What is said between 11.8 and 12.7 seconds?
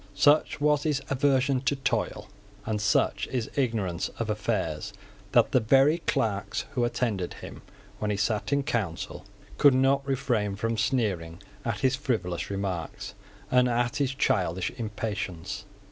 his frivolous